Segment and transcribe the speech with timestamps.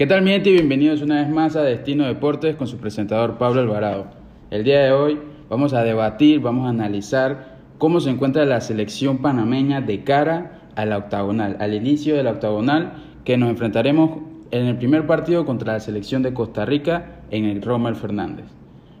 [0.00, 3.60] ¿Qué tal mi gente bienvenidos una vez más a Destino Deportes con su presentador Pablo
[3.60, 4.06] Alvarado?
[4.50, 5.18] El día de hoy
[5.50, 10.86] vamos a debatir, vamos a analizar cómo se encuentra la selección panameña de cara a
[10.86, 12.94] la octagonal, al inicio de la octagonal
[13.26, 17.60] que nos enfrentaremos en el primer partido contra la selección de Costa Rica en el
[17.60, 18.46] Rommel Fernández.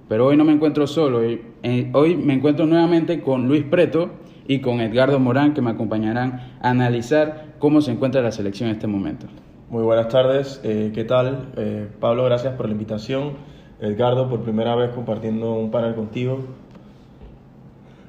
[0.06, 1.90] Pero hoy no me encuentro solo, hoy, eh,
[2.22, 4.10] me encuentro nuevamente con Luis Preto
[4.46, 8.74] y con Edgardo Morán que me acompañarán a analizar cómo se encuentra la selección en
[8.74, 9.28] este momento.
[9.70, 11.52] Muy buenas tardes, eh, ¿qué tal?
[11.56, 13.34] Eh, Pablo, gracias por la invitación.
[13.80, 16.40] Edgardo, por primera vez compartiendo un panel contigo.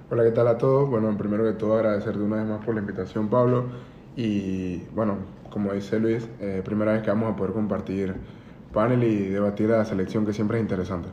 [0.10, 0.90] Hola, ¿qué tal a todos?
[0.90, 3.66] Bueno, primero que todo agradecerte una vez más por la invitación, Pablo.
[4.18, 5.18] Y bueno,
[5.52, 8.16] como dice Luis, eh, primera vez que vamos a poder compartir
[8.74, 11.10] panel y debatir a la selección que siempre es interesante.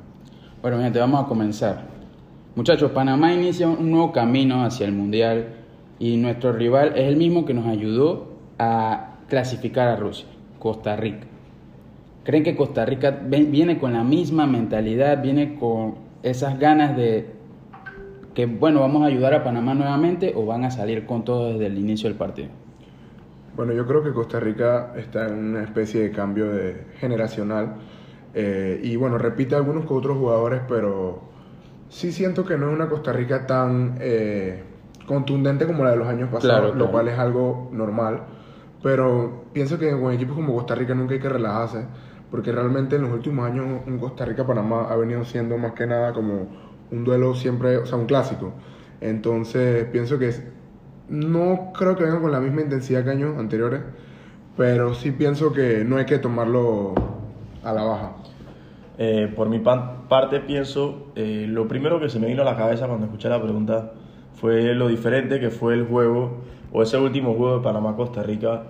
[0.63, 1.83] Bueno, gente, vamos a comenzar.
[2.57, 5.57] Muchachos, Panamá inicia un nuevo camino hacia el Mundial
[5.99, 10.27] y nuestro rival es el mismo que nos ayudó a clasificar a Rusia,
[10.59, 11.27] Costa Rica.
[12.25, 17.27] ¿Creen que Costa Rica viene con la misma mentalidad, viene con esas ganas de
[18.35, 21.67] que, bueno, vamos a ayudar a Panamá nuevamente o van a salir con todo desde
[21.67, 22.49] el inicio del partido?
[23.57, 27.75] Bueno, yo creo que Costa Rica está en una especie de cambio de generacional
[28.35, 31.23] eh, y bueno, repite algunos con otros jugadores, pero
[31.89, 34.63] sí siento que no es una Costa Rica tan eh,
[35.07, 38.21] contundente como la de los años pasados, lo cual es algo normal.
[38.83, 41.85] Pero pienso que con equipos como Costa Rica nunca hay que relajarse,
[42.31, 46.13] porque realmente en los últimos años un Costa Rica-Panamá ha venido siendo más que nada
[46.13, 46.47] como
[46.91, 48.53] un duelo siempre, o sea, un clásico.
[49.01, 50.33] Entonces pienso que
[51.09, 53.81] no creo que vengan con la misma intensidad que años anteriores,
[54.57, 56.95] pero sí pienso que no hay que tomarlo
[57.63, 58.17] a la baja.
[58.99, 62.87] Eh, por mi parte pienso, eh, lo primero que se me vino a la cabeza
[62.89, 63.93] cuando escuché la pregunta
[64.35, 66.39] fue lo diferente que fue el juego
[66.73, 68.63] o ese último juego de Panamá-Costa Rica,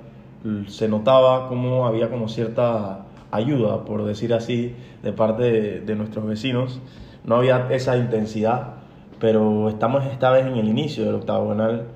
[0.69, 6.81] se notaba como había como cierta ayuda, por decir así, de parte de, nuestros vecinos.
[7.25, 8.75] No había esa intensidad,
[9.19, 11.86] pero estamos esta vez en el inicio del octagonal.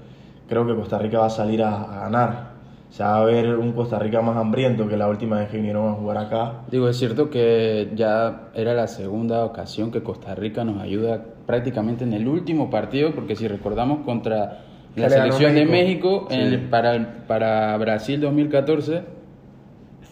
[0.49, 2.53] Creo que Costa Rica va a salir a, ganar.
[2.91, 5.89] Se va a ver un Costa Rica más hambriento que la última vez que vinieron
[5.89, 6.61] a jugar acá.
[6.71, 12.05] Digo, es cierto que ya era la segunda ocasión que Costa Rica nos ayuda prácticamente
[12.05, 16.29] en el último partido, porque si recordamos contra la selección de México
[16.71, 19.03] para, para Brasil 2014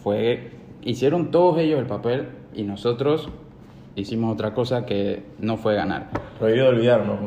[0.03, 0.51] fue
[0.83, 3.29] hicieron todos ellos el papel y nosotros
[3.95, 6.09] hicimos otra cosa que no fue ganar.
[6.39, 7.19] Prohibido olvidar, ¿no?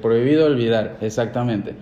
[0.00, 1.74] prohibido olvidar, exactamente.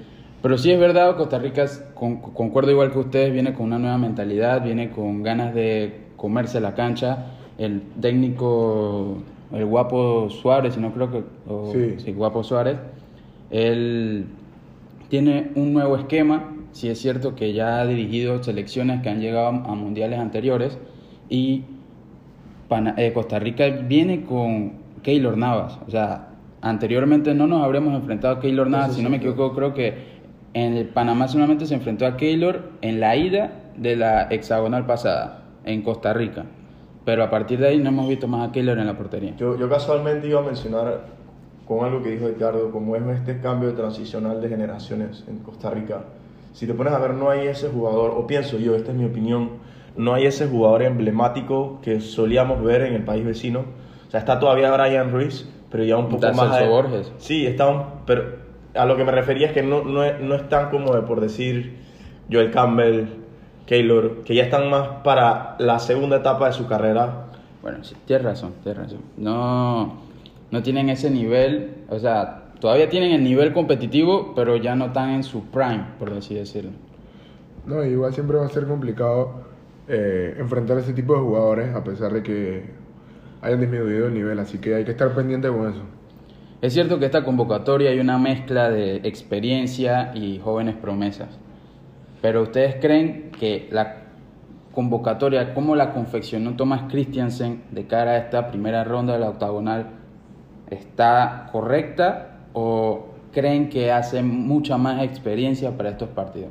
[0.43, 4.63] Pero sí es verdad, Costa Rica, concuerdo igual que ustedes, viene con una nueva mentalidad,
[4.63, 7.27] viene con ganas de comerse la cancha.
[7.59, 9.19] El técnico,
[9.53, 11.23] el guapo Suárez, si no creo que...
[11.73, 12.05] sí.
[12.05, 12.77] sí, guapo Suárez,
[13.51, 14.27] él
[15.13, 19.49] tiene un nuevo esquema, si es cierto que ya ha dirigido selecciones que han llegado
[19.49, 20.79] a mundiales anteriores
[21.29, 21.65] y
[22.97, 24.73] eh, Costa Rica viene con
[25.03, 26.31] Keylor Navas, o sea,
[26.63, 29.93] anteriormente no nos habremos enfrentado a Keylor Navas, si no me equivoco, creo que
[30.55, 35.43] en el Panamá solamente se enfrentó a Keylor en la ida de la hexagonal pasada,
[35.67, 36.47] en Costa Rica.
[37.05, 39.37] Pero a partir de ahí no hemos visto más a Keylor en la portería.
[39.37, 41.22] Yo, yo casualmente iba a mencionar
[41.67, 46.05] con algo que dijo Ricardo, como es este cambio transicional de generaciones en Costa Rica.
[46.53, 49.05] Si te pones a ver, no hay ese jugador, o pienso yo, esta es mi
[49.05, 49.51] opinión,
[49.97, 53.61] no hay ese jugador emblemático que solíamos ver en el país vecino.
[54.09, 56.59] O sea, está todavía Brian Ruiz, pero ya un poco más...
[56.59, 56.69] De...
[56.69, 57.13] Borges.
[57.19, 57.83] Sí, está un...
[58.07, 58.25] Pero
[58.75, 61.21] a lo que me refería es que no, no, no es tan como de, por
[61.21, 61.79] decir,
[62.31, 63.07] Joel Campbell,
[63.67, 67.29] Keylor, que ya están más para la segunda etapa de su carrera.
[67.63, 69.01] Bueno, sí, tienes razón, tienes razón.
[69.17, 70.12] No
[70.53, 75.11] no tienen ese nivel, o sea, todavía tienen el nivel competitivo, pero ya no están
[75.11, 76.71] en su prime, por así decirlo.
[77.67, 79.45] No, igual siempre va a ser complicado
[79.89, 82.65] eh, enfrentar a ese tipo de jugadores, a pesar de que
[83.41, 85.83] hayan disminuido el nivel, así que hay que estar pendiente con eso.
[86.61, 91.31] Es cierto que esta convocatoria hay una mezcla de experiencia y jóvenes promesas,
[92.21, 94.03] pero ¿ustedes creen que la
[94.73, 100.02] convocatoria, cómo la confeccionó Thomas Christiansen de cara a esta primera ronda de la octagonal,
[100.73, 106.51] está correcta o creen que hace mucha más experiencia para estos partidos?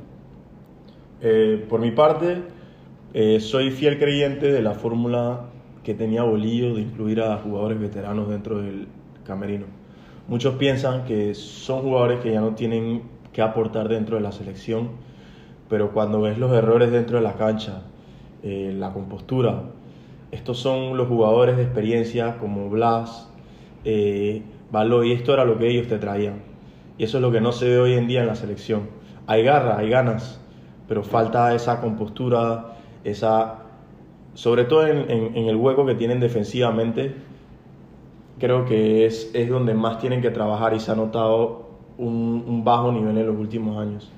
[1.22, 2.44] Eh, por mi parte,
[3.14, 5.42] eh, soy fiel creyente de la fórmula
[5.84, 8.88] que tenía Bolillo de incluir a jugadores veteranos dentro del
[9.26, 9.66] camerino.
[10.28, 13.04] Muchos piensan que son jugadores que ya no tienen
[13.34, 14.90] que aportar dentro de la selección,
[15.70, 17.84] pero cuando ves los errores dentro de la cancha,
[18.44, 19.64] eh, la compostura,
[20.32, 23.31] estos son los jugadores de experiencia como Blas,
[23.86, 24.44] eh,
[25.04, 26.36] y esto era lo que ellos te traían.
[26.98, 28.90] Y eso es lo que no se ve hoy en día en la selección.
[29.28, 30.40] Hay garra, hay ganas,
[30.88, 33.58] pero falta esa compostura, esa
[34.34, 37.16] sobre todo en, en- el hueco que tienen defensivamente,
[38.40, 42.92] creo que es, es donde más tienen que trabajar y se ha notado un bajo
[42.92, 44.12] nivel en los últimos años.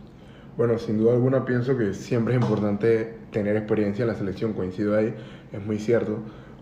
[0.57, 4.95] Bueno, sin duda alguna pienso que siempre es importante tener experiencia en la selección, coincido
[4.95, 5.13] ahí,
[5.51, 6.19] es muy cierto,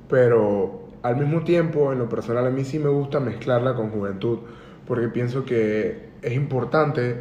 [0.08, 4.40] pero al mismo tiempo, en lo personal, a mí sí me gusta mezclarla con juventud,
[4.88, 7.16] porque pienso que es importante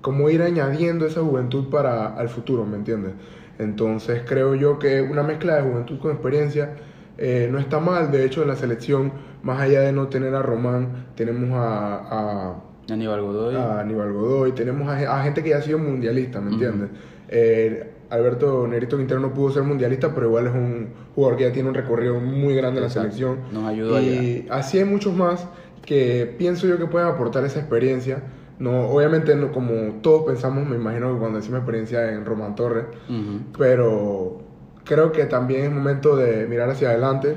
[0.00, 3.12] como ir añadiendo esa juventud para al futuro, ¿me entiendes?
[3.58, 6.74] Entonces creo yo que una mezcla de juventud con experiencia
[7.18, 9.12] eh, no está mal, de hecho en la selección,
[9.42, 11.96] más allá de no tener a Román, tenemos a-
[12.50, 13.56] a Aníbal Godoy.
[13.56, 16.90] a Aníbal Godoy, tenemos a, a gente que ya ha sido mundialista, ¿me entiendes?
[17.28, 21.52] Eh, Alberto Nerito Quintero no pudo ser mundialista, pero igual es un jugador que ya
[21.52, 23.40] tiene un recorrido muy grande en la selección.
[23.52, 25.46] Nos ayudó a Y así hay muchos más
[25.84, 28.22] que pienso yo que pueden aportar esa experiencia.
[28.58, 32.86] No, obviamente, no, como todos pensamos, me imagino que cuando decimos experiencia en Román Torres,
[33.56, 34.42] pero
[34.84, 37.36] creo que también es momento de mirar hacia adelante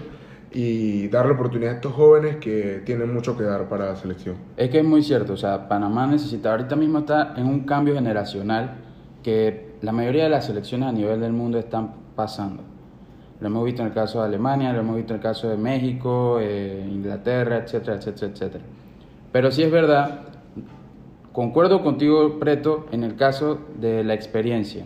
[0.51, 4.35] y darle oportunidad a estos jóvenes que tienen mucho que dar para la selección.
[4.57, 7.94] Es que es muy cierto, o sea, Panamá necesita, ahorita mismo está en un cambio
[7.94, 8.79] generacional
[9.23, 12.63] que la mayoría de las selecciones a nivel del mundo están pasando.
[13.39, 15.57] Lo hemos visto en el caso de Alemania, lo hemos visto en el caso de
[15.57, 18.63] México, eh, Inglaterra, etcétera, etcétera, etcétera.
[19.31, 20.22] Pero sí es verdad,
[21.31, 24.83] concuerdo contigo, Preto, en el caso de la experiencia.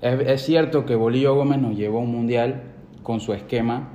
[0.00, 2.62] Es, cierto que Bolillo Gómez nos llevó a un mundial
[3.02, 3.88] con su esquema,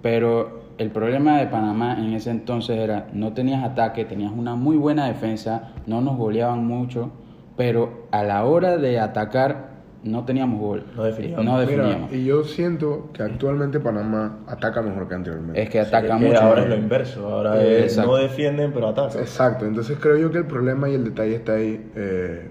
[0.00, 4.76] pero el problema de Panamá en ese entonces era no tenías ataque, tenías una muy
[4.76, 7.10] buena defensa, no nos goleaban mucho,
[7.60, 9.68] pero a la hora de atacar
[10.02, 10.86] no teníamos gol.
[10.96, 11.44] No definíamos.
[11.44, 12.12] No Mira, definíamos.
[12.14, 15.60] y yo siento que actualmente Panamá ataca mejor que anteriormente.
[15.62, 16.40] Es que ataca Es que mucho.
[16.40, 19.20] ahora es lo inverso, ahora Eh, es, no defienden pero atacan.
[19.20, 22.48] Exacto, entonces creo yo que el problema y el detalle está ahí, eh,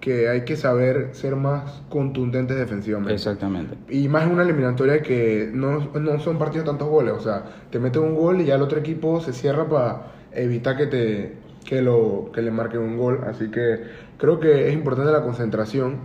[0.00, 3.14] que hay que saber ser más contundentes defensivamente.
[3.14, 3.74] Exactamente.
[3.88, 7.78] Y más en una eliminatoria que no, no son partidos tantos goles, o sea, te
[7.78, 10.02] meten un gol y ya el otro equipo se cierra para
[10.32, 13.80] evitar que te que lo que le marquen un gol, así que
[14.18, 15.96] creo que es importante la concentración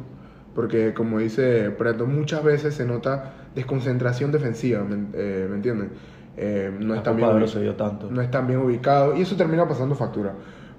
[0.56, 5.90] porque como dice Preto, muchas veces se nota desconcentración defensiva, ¿me, eh, ¿me entienden?
[6.36, 8.10] Eh, no La están Copa bien de Oro ubi- se dio tanto.
[8.12, 10.34] no están bien ubicados y eso termina pasando factura.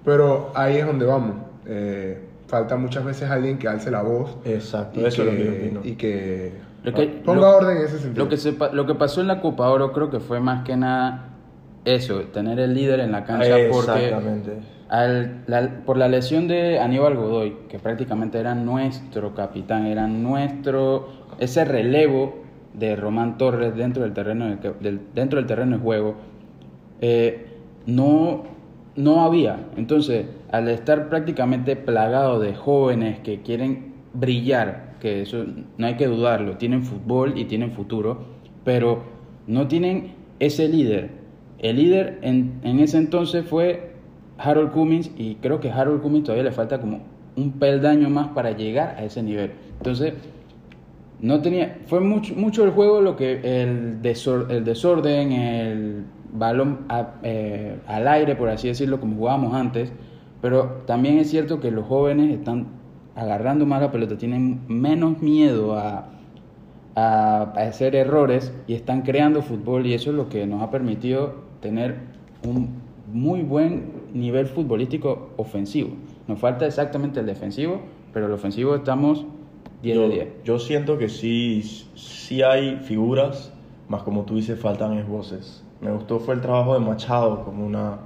[0.04, 1.36] Pero ahí es donde vamos.
[1.66, 5.36] Eh, falta muchas veces alguien que alce la voz Exacto, y eso que, es lo
[5.36, 5.80] que yo opino.
[5.84, 6.52] y que
[6.84, 8.24] Lo que- ponga lo- orden en ese sentido.
[8.24, 10.76] Lo que, se lo que pasó en la Copa Oro creo que fue más que
[10.76, 11.28] nada
[11.94, 14.10] eso, tener el líder en la cancha porque
[14.88, 21.08] al- la- por la lesión de Aníbal Godoy, que prácticamente era nuestro capitán, era nuestro
[21.38, 22.36] ese relevo
[22.74, 26.14] de Román Torres dentro del terreno de, del, dentro del terreno de juego,
[27.00, 27.46] eh,
[27.86, 28.44] no,
[28.96, 29.66] no había.
[29.76, 35.44] Entonces, al estar prácticamente plagado de jóvenes que quieren brillar, que eso
[35.76, 38.18] no hay que dudarlo, tienen fútbol y tienen futuro,
[38.64, 39.02] pero
[39.46, 41.10] no tienen ese líder.
[41.58, 43.92] El líder en, en ese entonces fue
[44.38, 47.00] Harold Cummings y creo que Harold Cummings todavía le falta como
[47.36, 49.52] un peldaño más para llegar a ese nivel.
[49.78, 50.14] Entonces,
[51.20, 56.80] no tenía, fue mucho, mucho el juego lo que el, desor- el desorden, el balón
[57.22, 59.92] eh, al aire, por así decirlo, como jugábamos antes,
[60.40, 62.68] pero también es cierto que los jóvenes están
[63.16, 66.08] agarrando más la pelota, tienen menos miedo a,
[66.94, 70.70] a, a hacer errores y están creando fútbol y eso es lo que nos ha
[70.70, 71.96] permitido tener
[72.46, 75.90] un muy buen nivel futbolístico ofensivo.
[76.26, 77.80] Nos falta exactamente el defensivo,
[78.12, 79.24] pero el ofensivo estamos
[79.82, 80.28] 10 yo, de 10.
[80.44, 81.62] yo siento que sí,
[81.94, 83.52] sí hay figuras,
[83.88, 85.62] más como tú dices, faltan es voces.
[85.80, 87.98] Me gustó fue el trabajo de Machado como una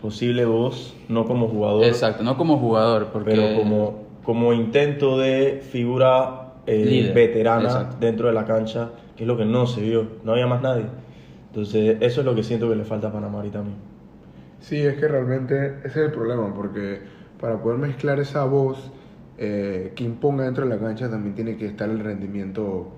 [0.00, 5.60] posible voz, no como jugador, Exacto, no como jugador, porque pero como, como intento de
[5.70, 7.96] figura eh, veterana exacto.
[8.00, 10.84] dentro de la cancha, que es lo que no se vio, no había más nadie.
[11.48, 13.76] Entonces, eso es lo que siento que le falta a Panamá ahorita también.
[14.60, 17.00] Sí, es que realmente ese es el problema, porque
[17.40, 18.90] para poder mezclar esa voz
[19.38, 22.88] eh, que imponga dentro de la cancha también tiene que estar el rendimiento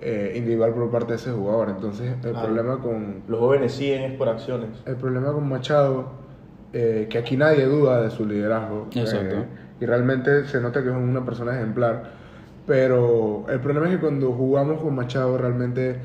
[0.00, 1.70] eh, individual por parte de ese jugador.
[1.70, 2.42] Entonces, el Claro.
[2.46, 4.68] problema con Los jóvenes siguen es por acciones.
[4.84, 6.10] el problema con Machado,
[6.72, 8.88] eh, que aquí nadie duda de su liderazgo.
[8.94, 9.36] Exacto.
[9.36, 9.44] eh,
[9.80, 12.10] y realmente se nota que es una persona ejemplar.
[12.66, 15.96] Pero el problema es que cuando jugamos con Machado realmente,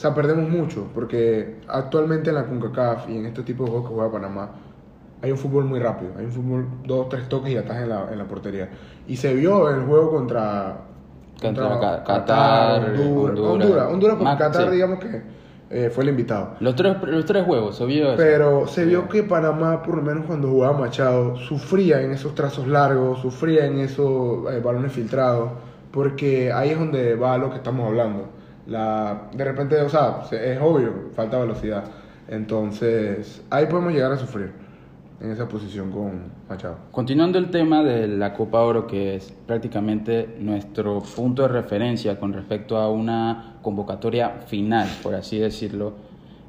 [0.00, 0.86] o sea, perdemos mucho.
[0.94, 4.50] Porque actualmente en la CONCACAF y en este tipo de juegos que juega Panamá,
[5.20, 6.12] hay un fútbol muy rápido.
[6.18, 8.70] Hay un fútbol, dos, tres toques y ya estás en la, en la portería.
[9.06, 10.78] Y se vio en el juego contra...
[11.42, 13.38] Contra Ca- Qatar, Honduras.
[13.38, 13.50] Honduras.
[13.52, 14.70] Honduras, Honduras porque Qatar, sí.
[14.70, 15.22] digamos que
[15.68, 16.54] eh, fue el invitado.
[16.60, 18.16] los tres, los tres juegos, se vio eso.
[18.16, 22.66] Pero se vio que Panamá, por lo menos cuando jugaba Machado, sufría en esos trazos
[22.66, 25.50] largos, sufría en esos eh, balones filtrados,
[25.90, 28.39] porque ahí es donde va lo que estamos hablando.
[28.70, 31.84] De repente, o sea, se- es obvio, falta velocidad.
[32.28, 34.52] Entonces, ahí podemos llegar a sufrir
[35.20, 36.76] en esa posición con Machado.
[36.92, 42.32] Continuando el tema de la Copa Oro, que es prácticamente nuestro punto de referencia con
[42.32, 45.94] respecto a una convocatoria final, por así decirlo,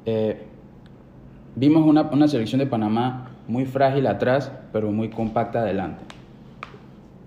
[0.06, 0.46] eh,
[1.56, 6.04] vimos una, una selección de Panamá muy frágil atrás, pero muy compacta adelante.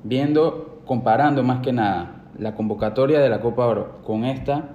[0.04, 4.70] Viendo, comparando más que nada la convocatoria de la Copa Oro con esta,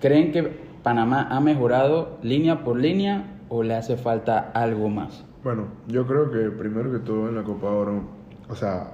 [0.00, 0.42] ¿creen que
[0.82, 5.24] Panamá ha mejorado línea por línea o le hace falta algo más?
[5.42, 8.02] Bueno, yo creo que primero que todo en la Copa Oro,
[8.48, 8.92] o sea,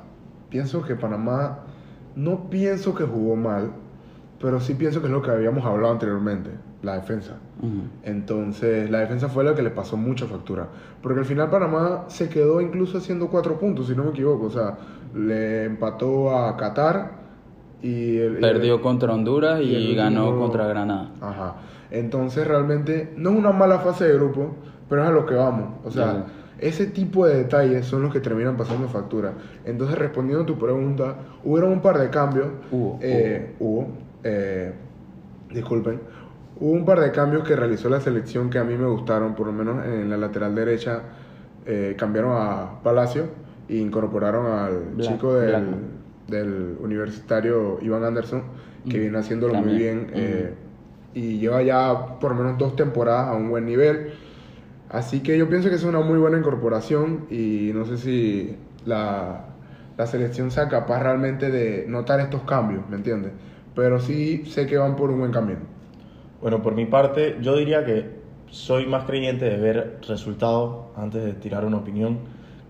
[0.48, 1.60] pienso que Panamá,
[2.16, 3.72] no pienso que jugó mal,
[4.40, 6.50] pero sí pienso que es lo que habíamos hablado anteriormente,
[6.82, 7.36] la defensa.
[7.60, 7.82] Ujú.
[8.02, 10.68] Entonces, la defensa fue lo que le pasó mucha factura.
[11.02, 14.46] Porque al final Panamá se quedó incluso haciendo cuatro puntos, si no me equivoco.
[14.46, 14.78] O sea,
[15.14, 17.19] le empató a Qatar
[17.82, 18.16] y...
[18.18, 21.10] el- y- Perdió contra Honduras y ganó contra Granada.
[21.20, 21.56] Ajá.
[21.90, 24.54] Entonces, realmente, no es una mala fase de grupo,
[24.88, 25.74] pero es a lo que vamos.
[25.84, 26.26] O sea,
[26.58, 29.32] ese tipo de detalles son los que terminan pasando factura.
[29.64, 32.46] Entonces, respondiendo a tu pregunta, hubieron un par de cambios.
[32.70, 33.88] Hubo, Eh, hubo.
[34.22, 34.72] eh,
[35.52, 36.00] disculpen.
[36.60, 39.46] Hubo un par de cambios que realizó la selección que a mí me gustaron, por
[39.46, 41.00] lo menos en la lateral derecha.
[41.66, 43.24] eh, cambiaron a Palacio
[43.68, 45.64] e incorporaron al Black- chico del.
[46.30, 48.42] Del universitario Iván Anderson,
[48.88, 50.10] que Mm, viene haciéndolo muy bien.
[50.14, 50.54] eh,
[51.12, 54.12] y lleva ya por lo menos dos temporadas a un buen nivel.
[54.88, 58.56] Así que yo pienso que es una muy buena incorporación y no sé si
[58.86, 59.44] la,
[59.98, 63.32] la selección sea capaz realmente de notar estos cambios, ¿me entiendes?
[63.74, 65.60] Pero sí sé que van por un buen camino.
[66.40, 68.18] Bueno, por mi parte, yo diría que
[68.50, 72.18] soy más creyente de ver resultados antes de tirar una opinión.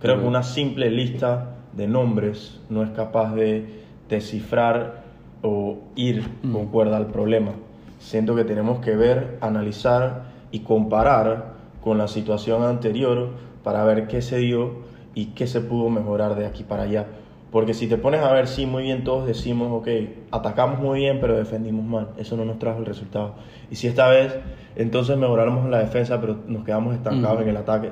[0.00, 5.04] Creo que una simple lista de nombres no es capaz de descifrar
[5.42, 7.52] o ir con cuerda al problema.
[7.98, 13.30] Siento que tenemos que ver, analizar y comparar con la situación anterior
[13.62, 14.72] para ver qué se dio
[15.14, 17.06] y qué se pudo mejorar de aquí para allá.
[17.50, 19.88] Porque si te pones a ver, sí, muy bien, todos decimos, ok,
[20.30, 22.08] atacamos muy bien, pero defendimos mal.
[22.16, 23.34] Eso no nos trajo el resultado.
[23.70, 24.38] Y si esta vez,
[24.76, 27.42] entonces mejoramos en la defensa, pero nos quedamos estancados Ujú.
[27.42, 27.90] en el ataque,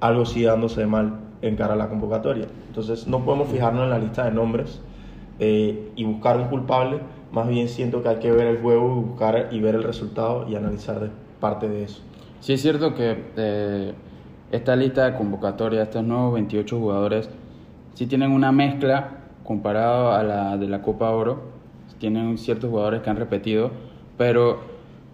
[0.00, 2.46] algo sigue dándose mal en cara a la convocatoria.
[2.68, 4.80] Entonces no podemos fijarnos en la lista de nombres
[5.38, 7.00] eh, y buscar un culpable.
[7.32, 10.56] Más bien siento que hay que ver el juego, buscar y ver el resultado y
[10.56, 12.02] analizar de parte de eso.
[12.40, 13.92] Sí es cierto que eh,
[14.50, 17.30] esta lista de convocatoria, estos nuevos 28 jugadores,
[17.94, 21.50] sí tienen una mezcla comparado a la de la Copa Oro.
[21.98, 23.70] Tienen ciertos jugadores que han repetido,
[24.16, 24.60] pero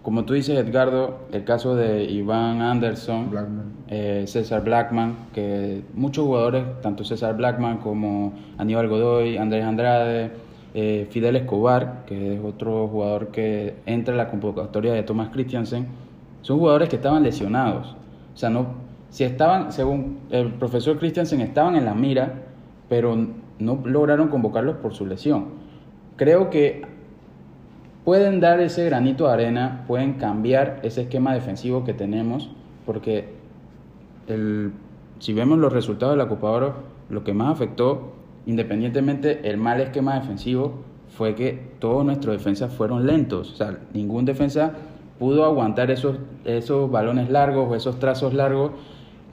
[0.03, 3.76] como tú dices, Edgardo, el caso de Iván Anderson, Blackman.
[3.89, 10.31] Eh, César Blackman, que muchos jugadores, tanto César Blackman como Aníbal Godoy, Andrés Andrade,
[10.73, 15.87] eh, Fidel Escobar, que es otro jugador que entra en la convocatoria de Thomas Christiansen,
[16.41, 17.95] son jugadores que estaban lesionados.
[18.33, 18.67] O sea, no,
[19.09, 22.43] si estaban, según el profesor Christiansen, estaban en la mira,
[22.89, 23.15] pero
[23.59, 25.45] no lograron convocarlos por su lesión.
[26.17, 26.83] Creo que
[28.03, 32.49] pueden dar ese granito de arena, pueden cambiar ese esquema defensivo que tenemos,
[32.85, 33.36] porque
[34.27, 34.71] el,
[35.19, 36.73] si vemos los resultados de la Copa Oro,
[37.09, 38.13] lo que más afectó,
[38.45, 40.83] independientemente el mal esquema defensivo,
[41.17, 43.53] fue que todos nuestros defensas fueron lentos.
[43.53, 44.73] O sea, ningún defensa
[45.19, 48.71] pudo aguantar esos, esos balones largos o esos trazos largos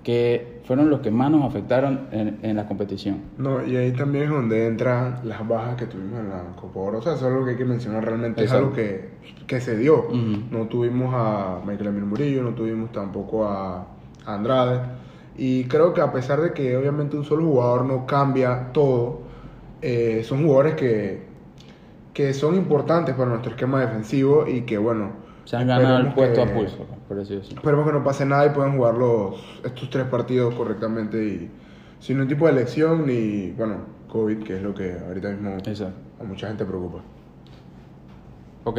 [0.02, 3.22] que fueron los que más nos afectaron en, en la competición.
[3.38, 6.98] No, y ahí también es donde entran las bajas que tuvimos en la Copa Oro.
[6.98, 8.42] O sea, eso es algo que hay que mencionar realmente.
[8.42, 8.58] Exacto.
[8.58, 9.08] Es algo que,
[9.46, 10.06] que se dio.
[10.50, 13.86] No tuvimos a Michael Emil Murillo, no tuvimos tampoco a,
[14.26, 14.80] a Andrade.
[15.36, 19.20] Y creo que a pesar de que obviamente un solo jugador no cambia todo,
[19.82, 21.24] eh, son jugadores que,
[22.12, 25.10] que son importantes para nuestro esquema defensivo y que, bueno,
[25.44, 27.56] Se han ganado el puesto que- a pulso, por así decirlo.
[27.58, 31.50] Esperemos que no pase nada y puedan jugar los, estos tres partidos correctamente y
[31.98, 33.78] sin ningún tipo de elección ni, bueno,
[34.08, 35.94] COVID, que es lo que ahorita mismo Exacto.
[36.20, 37.00] a mucha gente preocupa.
[38.64, 38.78] Ok.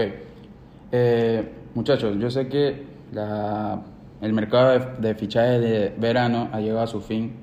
[0.92, 3.82] Eh, muchachos, yo sé que la-
[4.22, 7.34] el mercado de, fichajes de verano ha llegado a su fin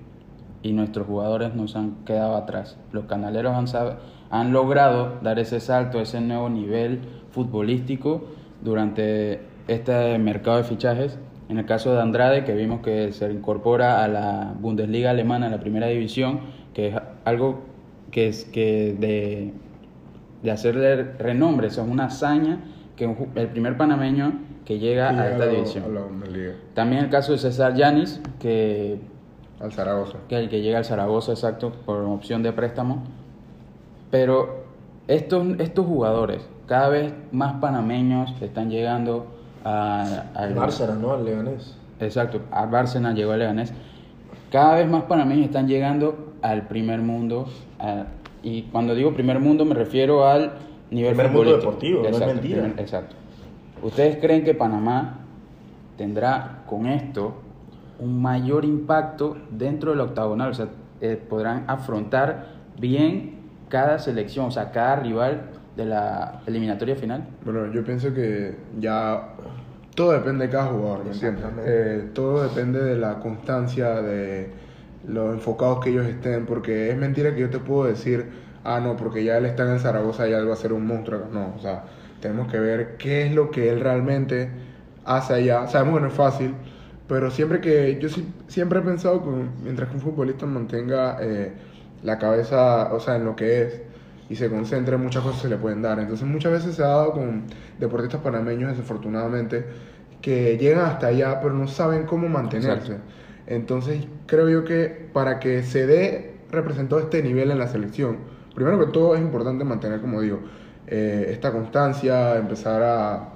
[0.63, 2.79] y nuestros jugadores nos han quedado atrás.
[2.93, 3.99] Los canaleros han,
[4.31, 7.01] han logrado dar ese salto, ese nuevo nivel
[7.31, 8.25] futbolístico
[8.63, 11.19] durante este mercado de fichajes.
[11.49, 15.51] En el caso de Andrade, que vimos que se incorpora a la Bundesliga alemana, a
[15.51, 16.41] la primera división,
[16.73, 17.61] que es algo
[18.11, 19.53] que es que de,
[20.43, 22.61] de hacerle renombre, eso es una hazaña
[22.97, 24.33] que un el primer panameño
[24.65, 25.97] que llega Sí, a esta división.
[25.97, 26.53] a Bundesliga.
[26.75, 29.01] También el caso de César Yanis, que,
[29.61, 30.19] Al Zaragoza.
[30.29, 33.03] que el que llega al Zaragoza, exacto, por opción de préstamo.
[34.11, 34.65] Pero
[35.09, 39.27] estos, estos jugadores, cada vez más panameños están llegando
[39.65, 41.13] a, al Bárcena, ¿no?
[41.13, 41.77] Al Leganés.
[42.01, 43.73] Exacto, a Bárcena llegó a Leganés.
[44.51, 47.47] Cada vez más panameños están llegando al primer mundo.
[47.79, 48.05] a-
[48.45, 50.55] y cuando digo primer mundo me refiero al
[50.95, 52.63] nivel Primer mundo deportivo, no es Exacto, mentira.
[52.63, 53.17] primer- exacto.
[53.83, 55.19] ¿Ustedes creen que Panamá
[55.97, 57.35] tendrá con esto
[57.99, 60.51] un mayor impacto dentro del octagonal?
[60.51, 60.69] O sea,
[61.01, 62.47] eh, podrán afrontar
[62.79, 63.37] bien
[63.69, 65.43] cada selección, o sea, cada rival
[65.77, 67.25] de la eliminatoria final.
[67.45, 69.29] Bueno, yo pienso que ya
[69.95, 71.45] todo depende de cada jugador, ¿me entiendes?
[71.67, 74.51] Eh, todo depende de la constancia, de
[75.09, 78.27] los enfocados que ellos estén, porque es mentira que yo te puedo decir,
[78.65, 81.23] ah, no, porque ya él está en Zaragoza y él va a ser un monstruo.
[81.33, 81.85] No, o sea,
[82.21, 84.51] tenemos que ver qué es lo que él realmente
[85.05, 85.67] hace allá.
[85.67, 86.55] Sabemos que no es fácil,
[87.09, 88.09] pero siempre que yo
[88.47, 89.31] siempre he pensado que
[89.63, 91.53] mientras que un futbolista mantenga eh,
[92.03, 93.83] la cabeza, o sea, en lo que es,
[94.29, 95.99] y se concentre, muchas cosas se le pueden dar.
[95.99, 97.45] Entonces muchas veces se ha dado con
[97.79, 99.67] deportistas panameños, desafortunadamente,
[100.23, 102.93] que llegan hasta allá, pero no saben cómo mantenerse.
[102.93, 103.13] Exacto.
[103.47, 108.19] Entonces creo yo que para que se dé representado este nivel en la selección,
[108.55, 110.41] primero que todo es importante mantener, como digo,
[110.87, 113.29] eh, esta constancia, empezar a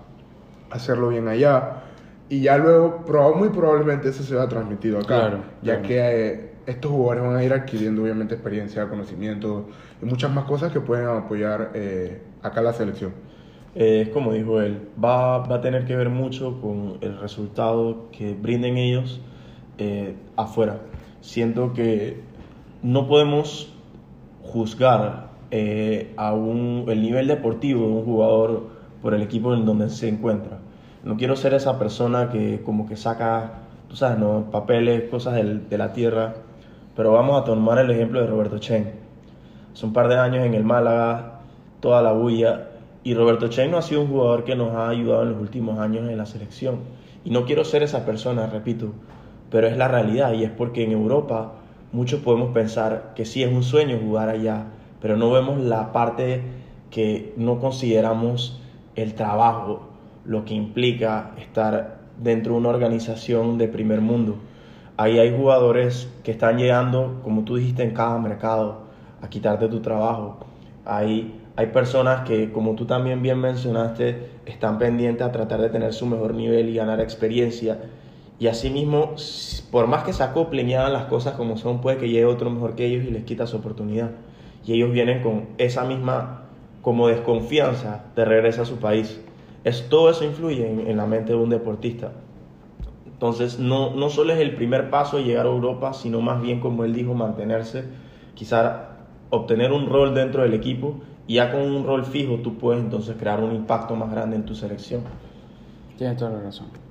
[0.70, 1.82] hacerlo bien allá.
[2.28, 3.04] Y ya luego,
[3.36, 5.82] muy probablemente eso se va transmitido acá, Claro, ya claro.
[5.88, 5.98] que
[6.32, 9.66] eh, estos jugadores van a ir adquiriendo obviamente experiencia, conocimiento
[10.02, 13.12] y muchas más cosas que pueden apoyar eh, acá la selección.
[13.76, 18.08] Eh, es como dijo él, va, va a tener que ver mucho con el resultado
[18.10, 19.20] que brinden ellos
[19.78, 20.80] eh, afuera.
[21.20, 22.20] Siento que
[22.82, 23.75] no podemos
[24.46, 28.64] juzgar eh, a un- el nivel deportivo de un jugador
[29.02, 30.58] por el equipo en donde se encuentra.
[31.04, 33.52] No quiero ser esa persona que como que saca,
[33.88, 34.50] tú sabes, ¿no?
[34.50, 36.34] papeles, cosas del- de la tierra,
[36.96, 38.90] pero vamos a tomar el ejemplo de Roberto Chen.
[39.72, 41.40] Hace un par de años en el Málaga,
[41.80, 42.68] toda la bulla,
[43.04, 45.78] y Roberto Chen no ha sido un jugador que nos ha ayudado en los últimos
[45.78, 46.76] años en la selección.
[47.24, 48.88] Y no quiero ser esa persona, repito,
[49.50, 51.52] pero es la realidad y es porque en Europa
[51.92, 54.66] muchos podemos pensar que sí es un sueño jugar allá,
[55.00, 56.42] pero no vemos la parte
[56.90, 58.60] que no consideramos
[58.94, 59.88] el trabajo,
[60.24, 64.36] lo que implica estar dentro de una organización de primer mundo.
[64.96, 68.86] Ahí hay jugadores que están llegando, como tú dijiste, en cada mercado
[69.20, 70.38] a quitarte tu trabajo.
[70.86, 75.92] Hay, hay personas que, como tú también bien mencionaste, están pendientes a tratar de tener
[75.92, 77.78] su mejor nivel y ganar experiencia.
[78.38, 79.14] Y asimismo,
[79.70, 82.74] por más que se acoplen y las cosas como son, puede que llegue otro mejor
[82.74, 84.10] que ellos y les quita su oportunidad.
[84.66, 86.42] Y ellos vienen con esa misma
[86.82, 89.20] como desconfianza de regreso a su país.
[89.64, 92.12] Es, todo eso influye en, la mente de un deportista.
[93.06, 96.84] Entonces, no, no solo es el primer paso llegar a Europa, sino más bien, como
[96.84, 97.84] él dijo, mantenerse,
[98.34, 98.90] quizá
[99.30, 103.16] obtener un rol dentro del equipo y ya con un rol fijo tú puedes entonces
[103.18, 105.02] crear un impacto más grande en tu selección.
[105.96, 106.85] Tienes toda la razón.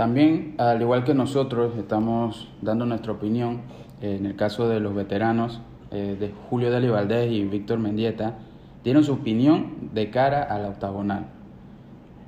[0.00, 3.60] También, al igual que nosotros, estamos dando nuestra opinión
[4.00, 5.60] eh, en el caso de los veteranos
[5.90, 8.38] eh, de Julio Deli Valdés y Víctor Mendieta,
[8.82, 11.26] dieron su opinión de cara a la octagonal.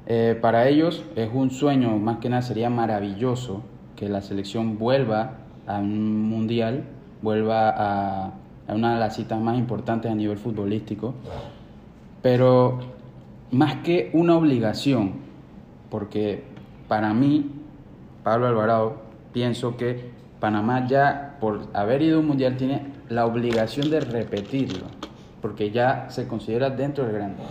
[0.04, 3.62] Eh, para ellos es un sueño, más que nada sería maravilloso
[3.96, 6.84] que la selección vuelva a un mundial,
[7.22, 8.34] vuelva a,
[8.68, 11.14] a una de las citas más importantes a nivel futbolístico,
[12.20, 12.80] pero
[13.50, 15.12] más que una obligación,
[15.88, 16.52] porque
[16.86, 17.61] para mí,
[18.22, 18.96] Pablo Alvarado,
[19.32, 24.86] pienso que Panamá ya, por haber ido a un mundial, tiene la obligación de repetirlo,
[25.40, 27.42] porque ya se considera dentro del grande,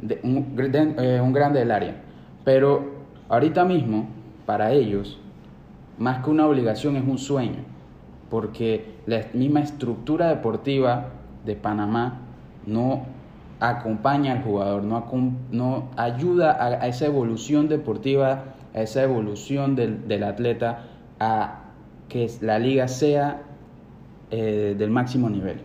[0.00, 0.20] de-
[0.98, 1.96] eh, un grande del área.
[2.44, 2.92] Pero
[3.28, 4.08] ahorita mismo,
[4.46, 5.18] para ellos,
[5.98, 7.60] más que una obligación es un sueño,
[8.30, 11.10] porque la misma estructura deportiva
[11.44, 12.20] de Panamá
[12.66, 13.02] no
[13.60, 15.04] acompaña al jugador, no,
[15.50, 20.84] no ayuda a, a esa evolución deportiva, a esa evolución del, del atleta,
[21.20, 21.60] a
[22.08, 23.42] que la liga sea
[24.30, 25.58] eh, del máximo nivel.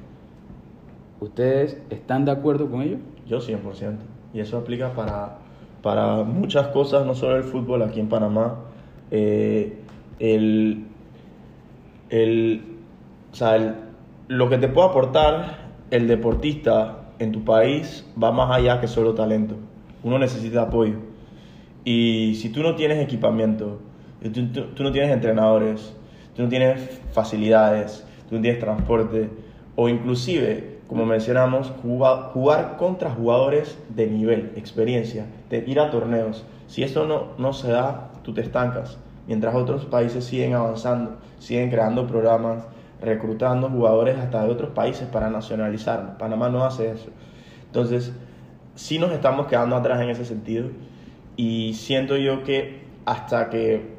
[1.20, 2.98] ¿Ustedes están de acuerdo con ello?
[3.28, 3.98] Yo 100%.
[4.34, 5.38] Y eso aplica para,
[5.82, 8.56] para muchas cosas, no solo el fútbol aquí en Panamá.
[9.10, 9.80] Eh,
[10.20, 10.86] el,
[12.10, 12.63] el,
[13.32, 13.76] o sea, el-
[14.28, 19.13] lo que te puede aportar el deportista en tu país va más allá que solo
[19.13, 19.56] talento.
[20.04, 20.96] Uno necesita apoyo.
[21.89, 23.80] Y si tú no tienes equipamiento,
[24.21, 25.93] tú, tú- tú no tienes entrenadores,
[26.36, 29.30] tú no tienes facilidades, tú no tienes transporte,
[29.78, 36.43] o inclusive, como mencionamos, jugar, jugar contra jugadores de nivel, experiencia, de ir a torneos.
[36.67, 38.97] Si eso no, no se da, tú te estancas.
[39.26, 42.67] Mientras otros países siguen avanzando, siguen creando programas,
[43.02, 46.17] reclutando jugadores hasta de otros países para nacionalizar.
[46.17, 47.08] Panamá no hace eso.
[47.67, 48.12] Entonces,
[48.76, 50.67] sí nos estamos quedando atrás en ese sentido
[51.38, 53.95] y siento yo que hasta que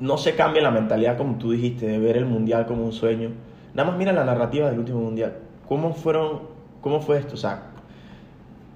[0.00, 3.30] no se cambie la mentalidad, como tú dijiste, de ver el mundial como un sueño,
[3.74, 5.34] nada más mira la narrativa del último mundial.
[5.68, 6.40] ¿Cómo, fueron,
[6.80, 7.34] cómo fue esto?
[7.34, 7.64] O sea,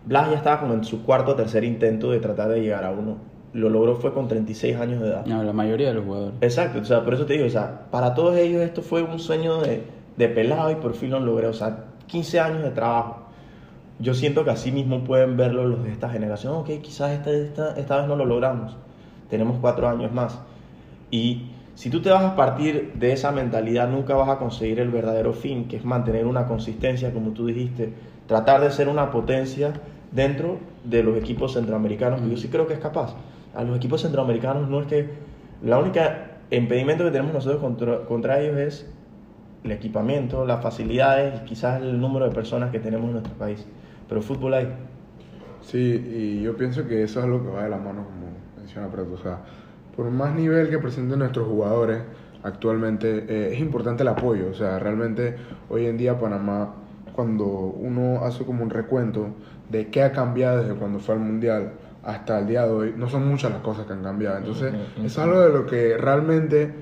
[0.05, 2.90] Blas ya estaba como en su cuarto o tercer intento de tratar de llegar a
[2.90, 3.16] uno.
[3.53, 5.27] Lo logró fue con 36 años de edad.
[5.27, 6.35] No, la mayoría de los jugadores.
[6.42, 9.18] Exacto, o sea, por eso te digo, o sea, para todos ellos esto fue un
[9.18, 9.83] sueño de,
[10.16, 13.26] de pelado y por fin lo logré, o sea, 15 años de trabajo.
[13.99, 17.77] Yo siento que así mismo pueden verlo los de esta generación, ok, quizás esta, esta,
[17.77, 18.77] esta vez no lo logramos,
[19.31, 20.39] tenemos cuatro años más.
[21.11, 24.91] Y si tú te vas a partir de esa mentalidad, nunca vas a conseguir el
[24.91, 27.93] verdadero fin, que es mantener una consistencia, como tú dijiste,
[28.27, 29.73] tratar de ser una potencia
[30.13, 33.15] dentro de los equipos centroamericanos, yo sí creo que es capaz.
[33.55, 35.27] A los equipos centroamericanos no es que...
[35.63, 38.91] La única impedimento que tenemos nosotros contra, contra ellos es
[39.65, 43.67] el equipamiento, las facilidades y quizás el número de personas que tenemos en nuestro país.
[44.09, 44.73] Pero fútbol hay.
[45.62, 48.88] Sí, y yo pienso que eso es lo que va de la mano, como menciona
[48.88, 49.14] Preto.
[49.14, 49.40] O sea,
[49.97, 52.03] por más nivel que presenten nuestros jugadores
[52.42, 54.49] actualmente, eh, es importante el apoyo.
[54.51, 55.37] O sea, realmente
[55.69, 56.75] hoy en día Panamá,
[57.14, 59.29] cuando uno hace como un recuento
[59.71, 61.73] de qué ha cambiado desde cuando fue al Mundial
[62.05, 64.38] hasta el día de hoy, no son muchas las cosas que han cambiado.
[64.38, 66.73] Entonces, es algo de lo que realmente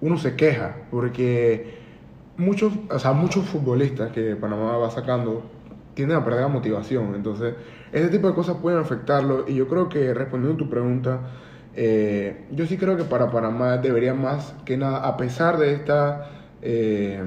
[0.00, 1.74] uno se queja, porque
[2.36, 5.42] muchos, o sea, muchos futbolistas que Panamá va sacando
[5.94, 7.14] tienden a perder la motivación.
[7.14, 7.54] Entonces,
[7.92, 9.44] ese tipo de cosas pueden afectarlo.
[9.48, 11.20] Y yo creo que respondiendo a tu pregunta,
[11.74, 16.30] eh, yo sí creo que para Panamá debería más que nada, a pesar de esta,
[16.62, 17.22] eh,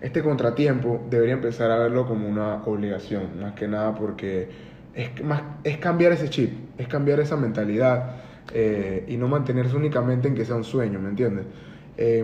[0.00, 4.48] este contratiempo, debería empezar a verlo como una obligación, más que nada porque
[4.94, 8.16] es, más, es cambiar ese chip, es cambiar esa mentalidad
[8.54, 11.46] eh, y no mantenerse únicamente en que sea un sueño, ¿me entiendes?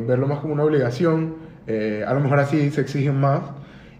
[0.06, 1.34] verlo más como una obligación,
[1.66, 3.40] a lo mejor así se exigen más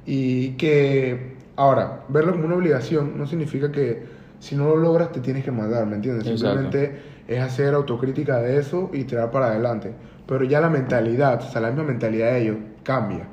[0.06, 4.02] y que Ahora, verlo como una obligación no significa que
[4.40, 6.26] si no lo logras te tienes que mandar, ¿me entiendes?
[6.26, 9.92] Simplemente es hacer autocrítica de eso y tirar para adelante.
[10.26, 13.28] Pero ya la mentalidad, o sea, la misma mentalidad de ellos cambia.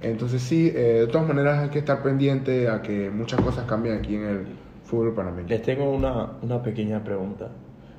[0.00, 3.98] Entonces sí, eh, de todas maneras hay que estar pendiente a que muchas cosas cambien
[3.98, 4.46] aquí en el
[4.84, 5.48] fútbol panameño.
[5.48, 7.50] Les tengo una, una pequeña pregunta.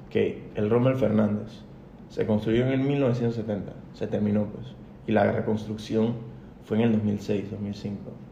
[0.09, 1.61] Que el Rommel Fernández
[2.09, 4.65] se construyó en el 1970, se terminó pues,
[5.05, 6.15] y la reconstrucción
[6.63, 8.28] fue en el 2006, 2005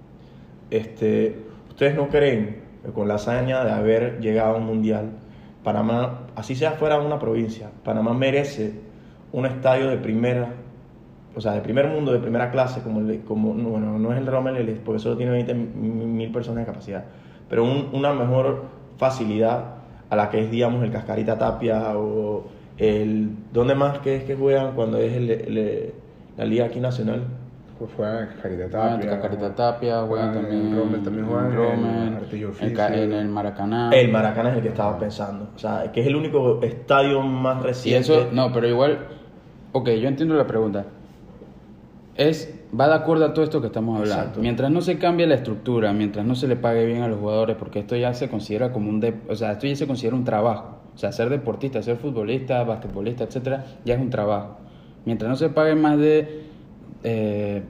[0.70, 1.36] este,
[1.70, 5.12] ¿Ustedes no creen que con la hazaña de haber llegado a un mundial,
[5.64, 8.74] Panamá, así sea fuera una provincia, Panamá merece
[9.32, 10.54] un estadio de primera,
[11.36, 14.82] o sea, de primer mundo, de primera clase, como, como bueno, no es el Rommel,
[14.84, 17.06] porque solo tiene 20 mil personas de capacidad,
[17.50, 18.64] pero una mejor
[18.98, 19.76] facilidad
[20.10, 22.46] a la que es, digamos, el Cascarita Tapia o
[22.78, 23.30] el...
[23.52, 25.94] ¿Dónde más que es que juegan cuando es el,
[26.38, 27.26] la Liga aquí nacional?
[27.80, 29.22] Pues juegan en Tapia.
[29.22, 30.68] Carita Tapia, juegan, también.
[30.68, 33.92] En Rommel también juegan en, en, el Maracaná.
[33.92, 35.50] El Maracaná es el que estaba pensando.
[35.56, 38.12] O sea, que es el único estadio más reciente.
[38.12, 39.06] Y eso, no, pero igual.
[39.74, 40.86] Ok, yo entiendo la pregunta.
[42.16, 42.54] Es.
[42.78, 44.42] Va de acuerdo a todo esto que estamos hablando.
[44.42, 47.56] Mientras no se cambie la estructura, mientras no se le pague bien a los jugadores,
[47.56, 49.02] porque esto ya se considera como un.
[49.30, 50.80] o sea, esto ya se considera un trabajo.
[50.96, 54.58] O sea, ser deportista, ser futbolista, basquetbolista, etcétera, ya es un trabajo.
[55.06, 56.47] Mientras no se pague más de
[57.10, 57.62] eh,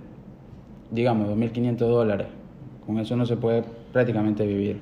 [0.89, 2.27] digamos, 2.500 dólares.
[2.87, 4.79] Con eso no se puede prácticamente vivir.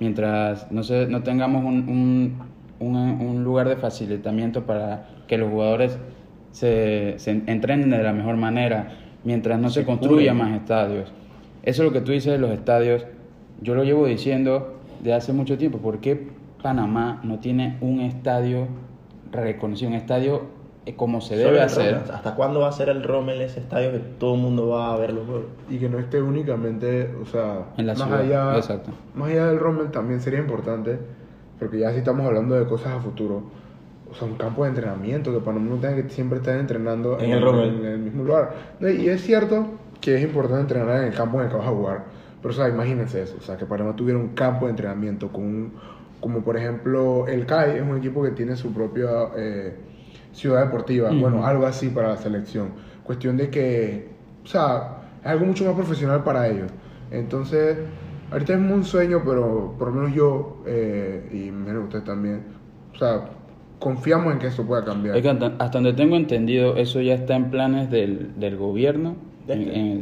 [0.00, 2.38] Mientras no, se, no tengamos un,
[2.80, 5.98] un, un, lugar de facilitamiento para que los jugadores
[6.52, 11.12] se, se entrenen de la mejor manera, mientras no se, se construya más estadios.
[11.62, 13.04] Eso es lo que tú dices de los estadios.
[13.60, 15.78] Yo lo llevo diciendo de hace mucho tiempo.
[15.78, 16.28] ¿Por qué
[16.62, 18.68] Panamá no tiene un estadio
[19.30, 20.61] reconocido, un estadio
[20.96, 22.02] como se debe hacer.
[22.12, 24.96] ¿Hasta cuándo va a ser el Rommel ese estadio que todo el mundo va a
[24.98, 25.46] ver los juegos?
[25.70, 28.20] Y que no esté únicamente, o sea, en la más, ciudad.
[28.20, 28.90] Allá, Exacto.
[29.14, 30.98] más allá del Rommel también sería importante,
[31.58, 33.44] porque ya si estamos hablando de cosas a futuro,
[34.10, 37.30] o sea, un campo de entrenamiento, que para no tenga que siempre estar entrenando en,
[37.30, 37.68] el, Rommel.
[37.68, 38.52] En, el mismo lugar.
[38.80, 39.66] Y es cierto
[40.00, 42.04] que es importante entrenar en el campo en el que vas a jugar,
[42.42, 45.44] pero o sea, imagínense eso, o sea, que Panamá tuviera un campo de entrenamiento con
[45.44, 45.72] un,
[46.18, 49.08] como por ejemplo el CAI, es un equipo que tiene su propia...
[49.36, 49.91] Eh,
[50.32, 52.70] ciudad deportiva, bueno, algo así para la selección.
[53.04, 54.08] Cuestión de que,
[54.44, 56.70] o sea, es algo mucho más profesional para ellos.
[57.10, 57.78] Entonces,
[58.30, 62.42] ahorita es un sueño, pero por lo menos yo, eh, y menos ustedes también,
[62.94, 63.24] o sea,
[63.78, 65.16] confiamos en que eso pueda cambiar.
[65.16, 69.16] Es que hasta donde tengo entendido, eso ya está en planes del, del gobierno.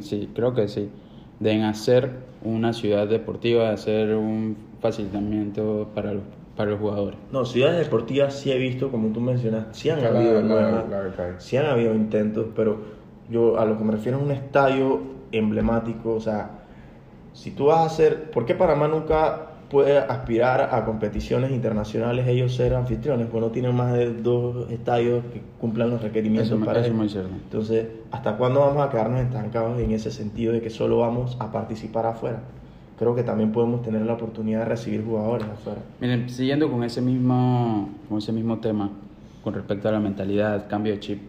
[0.00, 0.90] sí, creo que sí.
[1.40, 2.10] De en hacer
[2.44, 6.22] una ciudad deportiva, hacer un facilitamiento para los
[6.61, 7.18] para los jugadores.
[7.33, 10.42] No, ciudades deportivas sí he visto, como tú mencionas, sí han, habido,
[11.38, 12.79] sí han habido intentos, pero
[13.31, 15.01] yo a lo que me refiero es un estadio
[15.33, 16.51] emblemático, o sea,
[17.33, 22.55] si tú vas a hacer, ¿por qué Panamá nunca puede aspirar a competiciones internacionales ellos
[22.55, 23.29] ser anfitriones?
[23.29, 26.88] Porque no tienen más de dos estadios que cumplan los requerimientos Eso, para eso es
[26.88, 26.94] eso.
[26.94, 27.31] muy cierto.
[27.42, 31.51] Entonces, ¿hasta cuándo vamos a quedarnos estancados en ese sentido de que solo vamos a
[31.53, 32.42] participar afuera?
[33.00, 35.80] Creo que también podemos tener la oportunidad de recibir jugadores afuera.
[36.02, 38.90] Miren, siguiendo con ese mismo, con ese mismo tema,
[39.42, 41.22] con respecto a la mentalidad, cambio de chip,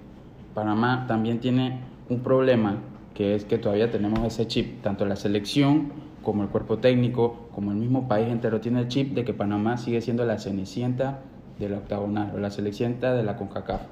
[0.53, 1.79] Panamá también tiene
[2.09, 2.79] un problema
[3.13, 7.71] que es que todavía tenemos ese chip, tanto la selección como el cuerpo técnico, como
[7.71, 11.21] el mismo país entero tiene el chip de que Panamá sigue siendo la cenicienta
[11.57, 13.83] de la octagonal o la cenicienta de la CONCACAF.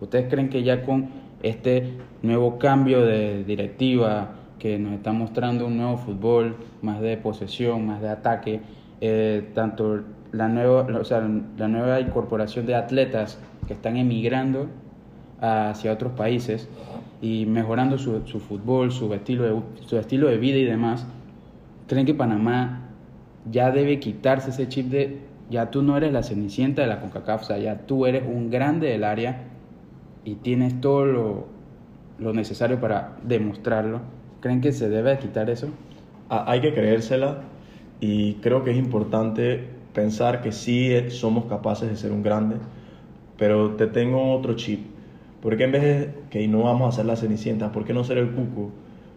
[0.00, 1.08] ¿Ustedes creen que ya con
[1.44, 7.86] este nuevo cambio de directiva que nos está mostrando un nuevo fútbol, más de posesión,
[7.86, 8.60] más de ataque,
[9.00, 14.68] eh, tanto la nueva, o sea, la nueva incorporación de atletas que están emigrando
[15.40, 16.68] hacia otros países
[17.20, 21.06] y mejorando su, su fútbol, su estilo, de, su estilo de vida y demás,
[21.86, 22.88] ¿creen que Panamá
[23.50, 27.42] ya debe quitarse ese chip de ya tú no eres la cenicienta de la CONCACAF,
[27.42, 29.44] o sea, ya tú eres un grande del área
[30.24, 31.46] y tienes todo lo,
[32.18, 34.17] lo necesario para demostrarlo?
[34.40, 35.68] ¿Creen que se debe quitar eso?
[36.28, 37.42] Hay que creérsela
[38.00, 42.56] y creo que es importante pensar que sí somos capaces de ser un grande,
[43.36, 44.80] pero te tengo otro chip.
[45.42, 48.04] ¿Por qué en vez de que no vamos a ser la Cenicienta, por qué no
[48.04, 48.70] ser el Cuco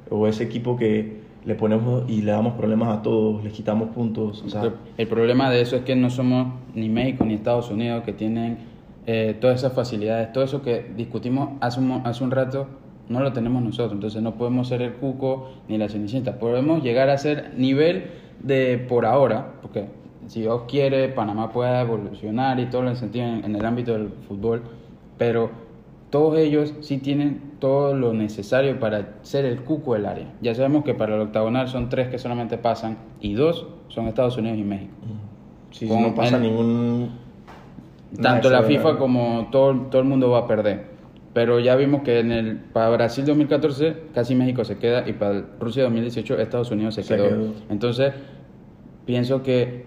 [0.09, 4.43] o ese equipo que le ponemos y le damos problemas a todos, les quitamos puntos?
[4.45, 8.03] O sea, el problema de eso es que no somos ni México ni Estados Unidos
[8.03, 8.57] que tienen
[9.07, 12.67] eh, todas esas facilidades, todo eso que discutimos hace un, hace un rato,
[13.11, 17.09] no lo tenemos nosotros, entonces no podemos ser el cuco ni la cenicienta, podemos llegar
[17.09, 18.05] a ser nivel
[18.41, 19.85] de por ahora, porque
[20.27, 24.09] si Dios quiere, Panamá pueda evolucionar y todo lo sentido en, en el ámbito del
[24.27, 24.61] fútbol,
[25.17, 25.49] pero
[26.09, 30.25] todos ellos sí tienen todo lo necesario para ser el cuco del área.
[30.41, 34.37] Ya sabemos que para el octagonal son tres que solamente pasan y dos son Estados
[34.37, 34.91] Unidos y México.
[35.71, 37.11] si no pasa el- ningún...
[38.21, 40.90] Tanto la FIFA como todo, todo el mundo va a perder.
[41.33, 45.45] Pero ya vimos que en el, para Brasil 2014 casi México se queda y para
[45.59, 47.29] Rusia 2018 Estados Unidos se, Se quedó.
[47.29, 47.53] quedó.
[47.69, 48.13] Entonces,
[49.05, 49.85] pienso que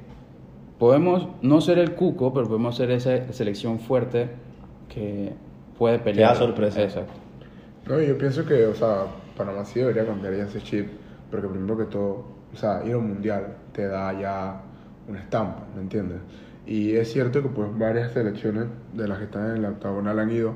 [0.79, 4.31] podemos no ser el cuco, pero podemos ser esa selección fuerte
[4.89, 5.33] que
[5.79, 6.33] puede pelear.
[6.33, 6.83] da sorpresa.
[6.83, 7.13] Exacto.
[7.87, 9.05] No, yo pienso que, o sea,
[9.37, 10.89] Panamá sí debería cambiar ya ese chip,
[11.31, 14.63] porque primero que todo, o sea, ir a un mundial te da ya
[15.07, 16.19] una estampa, ¿me entiendes?
[16.67, 20.31] Y es cierto que pues varias selecciones de las que están en la octagonal han
[20.31, 20.55] ido,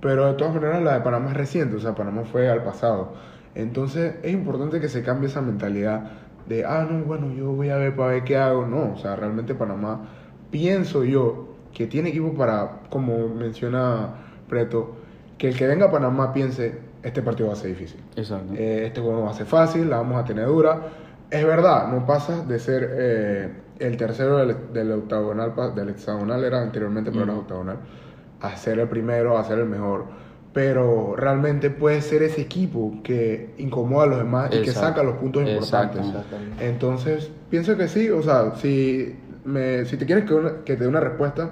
[0.00, 3.12] pero de todas maneras la de Panamá es reciente, o sea, Panamá fue al pasado.
[3.54, 6.10] Entonces es importante que se cambie esa mentalidad
[6.46, 8.66] de, ah, no, bueno, yo voy a ver para ver qué hago.
[8.66, 10.00] No, o sea, realmente Panamá,
[10.50, 14.10] pienso yo, que tiene equipo para, como menciona
[14.48, 14.96] Preto,
[15.36, 18.00] que el que venga a Panamá piense, este partido va a ser difícil.
[18.16, 18.54] Exacto.
[18.54, 20.80] Eh, este juego no va a ser fácil, la vamos a tener dura.
[21.30, 26.62] Es verdad, no pasas de ser eh, el tercero del, del octagonal, del hexagonal era
[26.62, 27.28] anteriormente, pero Mm.
[27.28, 27.76] era octagonal,
[28.40, 30.04] a ser el primero, a ser el mejor.
[30.52, 35.16] Pero realmente puede ser ese equipo que incomoda a los demás y que saca los
[35.16, 35.98] puntos Exacto.
[35.98, 36.24] importantes.
[36.24, 36.68] Exactamente.
[36.68, 40.84] Entonces, pienso que sí, o sea, si, me, si te quieres que, una- que te
[40.84, 41.50] dé una respuesta,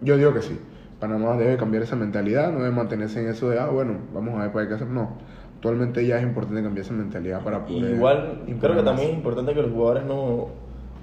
[0.00, 0.58] yo digo que sí.
[0.98, 4.42] Panamá debe cambiar esa mentalidad, no debe mantenerse en eso de, ah, bueno, vamos a
[4.42, 4.88] ver para qué hacer.
[4.88, 5.16] No,
[5.56, 7.94] actualmente ya es importante cambiar esa mentalidad para poder.
[7.94, 8.84] Igual creo que más.
[8.84, 10.48] también es importante que los jugadores no,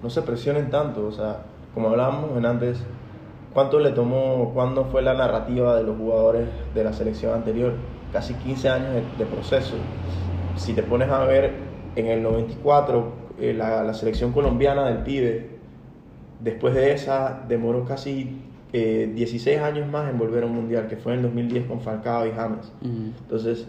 [0.03, 1.05] no se presionen tanto.
[1.07, 2.79] O sea, como hablábamos en antes,
[3.57, 7.73] ¿cuánto le tomó, cuándo fue la narrativa de los jugadores de la selección anterior?
[8.13, 9.73] Casi 15 años de, de proceso.
[10.57, 11.53] Si te pones a ver,
[11.95, 15.57] en el 94, eh, la, la selección colombiana del pibe,
[16.39, 18.43] después de esa, demoró casi
[18.73, 21.81] eh, 16 años más en volver a un mundial, que fue en el 2010 con
[21.81, 22.71] Falcao y James.
[22.83, 23.11] Ujú.
[23.21, 23.67] Entonces,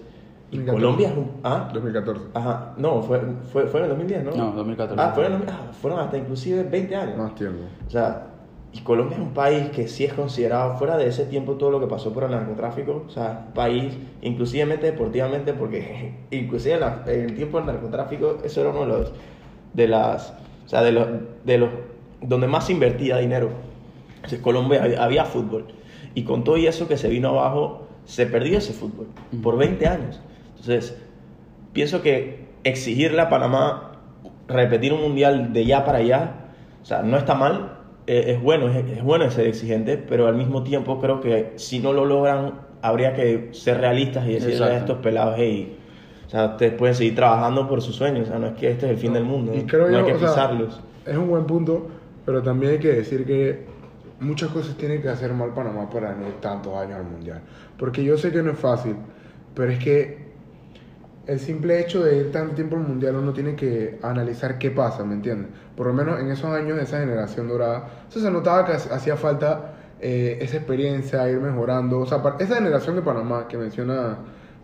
[0.51, 0.71] y 2014.
[0.71, 1.31] Colombia es un...
[1.45, 1.71] ¿ah?
[1.73, 2.25] 2014.
[2.35, 4.31] Ajá, no, fue, fue, fue en el 2010, ¿no?
[4.33, 5.03] No, 2014.
[5.03, 7.17] Ah, fue en el 2000 ah, fueron hasta inclusive 20 años.
[7.17, 7.63] Más tiempo.
[7.87, 8.28] O sea,
[8.73, 11.81] y Colombia es un país que sí es considerado, fuera de ese tiempo, todo lo
[11.81, 17.21] que pasó por el narcotráfico, o sea, país, inclusivemente deportivamente, porque inclusive en, la- en
[17.23, 19.13] el tiempo del narcotráfico, eso era uno de los,
[19.73, 20.35] de las,
[20.67, 21.09] o sea, de los,
[21.45, 21.71] de los,
[22.21, 23.51] donde más se invertía dinero.
[24.25, 25.67] O sea, Colombia había, había fútbol.
[26.15, 29.07] Y con todo y eso que se vino abajo, se perdió ese fútbol
[29.43, 30.21] por 20 años.
[30.51, 30.97] Entonces,
[31.73, 33.93] pienso que exigirle a Panamá
[34.49, 36.35] repetir un mundial de ya para allá,
[36.83, 37.78] o sea, no está mal,
[38.09, 41.81] eh, es bueno, es, es bueno ser exigente, pero al mismo tiempo creo que si
[41.81, 44.95] no lo logran, habría que ser realistas y decirle a Exacto.
[44.95, 45.79] estos pelados, hey,
[46.27, 48.87] o sea, ustedes pueden seguir trabajando por sus sueños, o sea, no es que este
[48.87, 50.81] es el fin del mundo, Y creo no yo, hay que o sea, pisarlos.
[51.07, 51.89] es un buen punto,
[52.25, 53.67] pero también hay que decir que
[54.21, 57.43] muchas cosas tienen que hacer mal Panamá para no ir tantos años al mundial.
[57.77, 58.97] Porque yo sé que no es fácil,
[59.55, 60.28] pero es que
[61.29, 65.05] el simple hecho de ir tanto tiempo al mundial uno tiene que analizar qué pasa,
[65.05, 65.51] ¿me entiendes?
[65.77, 69.15] Por lo menos en esos años de esa generación dorada, eso se notaba que hacía
[69.15, 72.01] falta eh, esa experiencia, ir mejorando.
[72.01, 74.17] O sea, esa generación de Panamá que menciona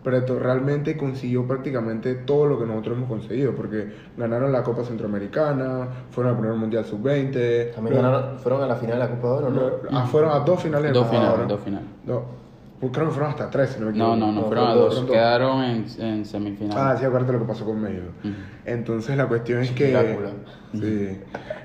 [0.03, 5.87] Preto realmente consiguió prácticamente todo lo que nosotros hemos conseguido, porque ganaron la Copa Centroamericana,
[6.09, 7.75] fueron al primer mundial sub-20.
[7.75, 9.71] También ganaron, fueron a la final de la Copa de Oro, ¿no?
[9.91, 11.47] Ah, fueron a dos finales de Dos Copa de finales, Oro.
[11.47, 11.87] dos finales.
[12.79, 14.15] Pues creo que fueron hasta tres, si no me equivoco.
[14.17, 15.11] no, no, No, fueron a fueron dos.
[15.11, 16.77] Quedaron en, en semifinal.
[16.77, 18.07] Ah, sí, acuérdate lo que pasó con México.
[18.65, 20.17] Entonces la cuestión es que...
[20.73, 21.17] Sí.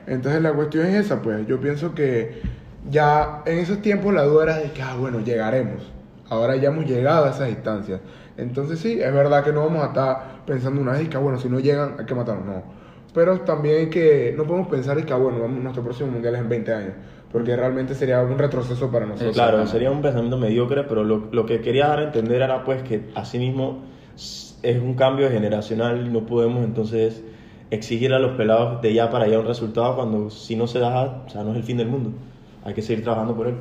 [0.06, 1.46] Entonces la cuestión es esa, pues.
[1.46, 2.42] Yo pienso que
[2.88, 5.90] ya en esos tiempos la duda era de que, ah, bueno, llegaremos.
[6.28, 8.00] Ahora ya hemos llegado a esas distancias.
[8.36, 11.38] Entonces sí, es verdad que no vamos a estar pensando una vez que, ah, bueno,
[11.38, 12.46] si no llegan, hay que matarlos.
[12.46, 12.62] No.
[13.12, 16.40] Pero también que, no podemos pensar de que, ah, bueno, vamos, nuestro próximo mundial es
[16.40, 16.92] en 20 años.
[17.32, 19.34] Porque realmente sería un retroceso para nosotros.
[19.34, 22.82] Claro, sería un pensamiento mediocre, pero lo, lo que quería dar a entender era pues
[22.82, 23.84] que asimismo
[24.62, 27.22] es un cambio generacional y no podemos entonces
[27.70, 31.22] exigir a los pelados de ya para allá un resultado cuando si no se da,
[31.26, 32.12] o sea, no es el fin del mundo.
[32.64, 33.54] Hay que seguir trabajando por él.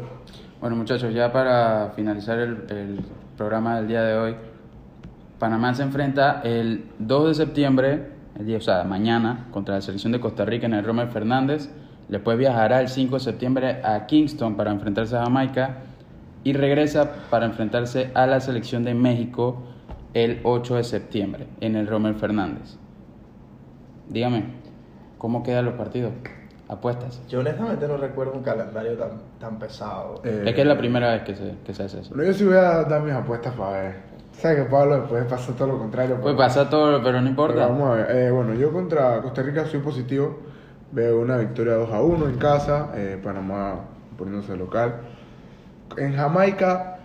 [0.60, 3.00] Bueno, muchachos, ya para finalizar el, el
[3.38, 4.36] programa del día de hoy,
[5.40, 10.12] Panamá se enfrenta el 2 de septiembre, el día, o sea, mañana, contra la selección
[10.12, 11.70] de Costa Rica en el Romer Fernández.
[12.10, 15.78] Después viajará el 5 de septiembre a Kingston para enfrentarse a Jamaica
[16.44, 19.62] y regresa para enfrentarse a la selección de México
[20.14, 22.78] el 8 de septiembre en el Romer Fernández.
[24.10, 24.46] Dígame,
[25.18, 26.14] ¿cómo quedan los partidos?
[26.68, 27.22] Apuestas.
[27.28, 30.22] Yo honestamente no recuerdo un calendario tan, tan pesado.
[30.24, 32.16] Eh, Es que es la primera vez que se, que se hace eso.
[32.16, 33.96] Yo sí voy a dar mis apuestas para ver.
[34.34, 36.22] ¿Sabes que Pablo después pasa todo lo contrario?
[36.22, 37.68] Puede pasar todo, pero no Pero importa.
[37.68, 38.16] vamos a ver.
[38.16, 40.38] Eh, bueno, yo contra Costa Rica soy positivo.
[40.92, 42.92] Veo una victoria 2 a 1 en casa.
[42.96, 43.82] eh, Panamá
[44.18, 45.02] poniéndose local.
[45.98, 47.00] En Jamaica,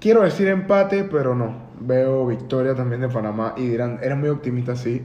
[0.00, 1.64] quiero decir empate, pero no.
[1.80, 3.54] Veo victoria también de Panamá.
[3.56, 5.02] Y dirán, eres muy optimista, sí.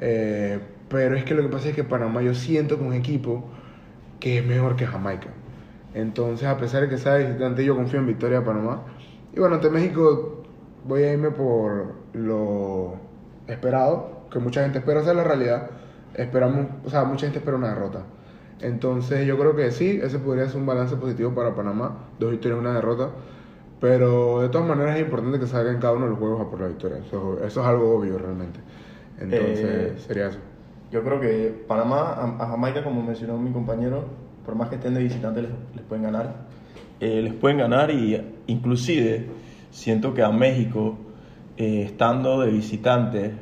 [0.00, 3.44] Eh, pero es que lo que pasa es que Panamá yo siento que un equipo
[4.20, 5.28] que es mejor que Jamaica.
[5.94, 8.82] Entonces, a pesar de que sea visitante, yo confío en victoria de Panamá.
[9.34, 10.42] Y bueno, ante México
[10.86, 12.96] voy a irme por lo
[13.46, 15.70] esperado, que mucha gente espera, esa es la realidad.
[16.14, 18.02] Esperamos, o sea, mucha gente espera una derrota.
[18.60, 22.58] Entonces, yo creo que sí, ese podría ser un balance positivo para Panamá, dos victorias
[22.58, 23.10] y una derrota.
[23.80, 26.60] Pero de todas maneras es importante que salgan cada uno de los juegos a por
[26.60, 26.98] la victoria.
[26.98, 28.60] Eso, eso es algo obvio realmente.
[29.18, 30.38] Entonces, Eh, sería eso.
[30.92, 34.04] Yo creo que Panamá a, a Jamaica, como mencionó mi compañero,
[34.44, 36.32] por más que estén de visitantes, les, les pueden ganar.
[37.00, 39.26] Eh, les pueden ganar y inclusive
[39.72, 40.96] siento que a México,
[41.56, 43.32] eh, estando de visitante,